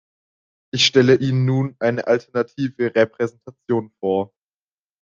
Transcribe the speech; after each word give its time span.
Ich 0.73 0.83
stelle 0.87 1.13
Ihnen 1.13 1.45
nun 1.45 1.75
eine 1.79 2.07
alternative 2.07 2.95
Repräsentation 2.95 3.91
vor. 3.99 4.33